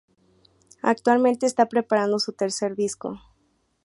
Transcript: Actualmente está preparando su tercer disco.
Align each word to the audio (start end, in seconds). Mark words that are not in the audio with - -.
Actualmente 0.81 1.45
está 1.45 1.69
preparando 1.69 2.17
su 2.17 2.33
tercer 2.33 2.75
disco. 2.75 3.19